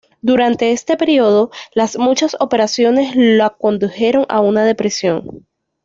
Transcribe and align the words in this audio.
Durante 0.23 0.71
este 0.71 0.97
periodo, 0.97 1.51
las 1.75 1.95
muchas 1.99 2.35
operaciones 2.39 3.11
lo 3.15 3.55
condujeron 3.59 4.25
a 4.29 4.39
una 4.39 4.65
depresión. 4.65 5.45